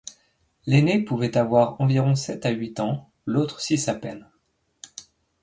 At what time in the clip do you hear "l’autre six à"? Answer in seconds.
3.27-3.93